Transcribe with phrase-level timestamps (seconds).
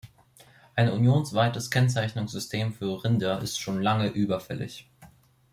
[0.73, 4.89] Ein unionsweites Kennzeichnungssystem für Rinder ist schon lange überfällig.